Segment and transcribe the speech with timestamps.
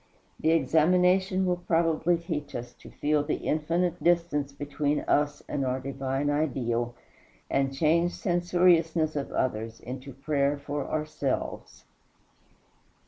[0.39, 5.79] The examination will probably teach us to feel the infinite distance between us and our
[5.79, 6.95] divine Ideal,
[7.51, 11.83] and change censoriousness of others into prayer for ourselves.